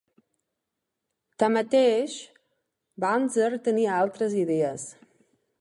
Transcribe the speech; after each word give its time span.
Tanmateix, 1.43 2.17
Banzer 3.05 3.51
tenia 3.69 3.95
altres 4.07 4.37
idees. 4.47 4.91